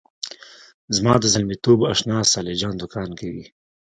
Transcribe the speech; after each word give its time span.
زما 0.95 1.13
د 1.19 1.25
زلمیتوب 1.33 1.79
آشنا 1.91 2.17
صالح 2.31 2.53
جان 2.61 2.75
دوکان 2.77 3.09
کوي. 3.19 3.45